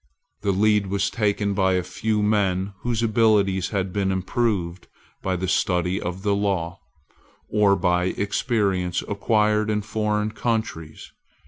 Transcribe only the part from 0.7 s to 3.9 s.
was taken by a few men whose abilities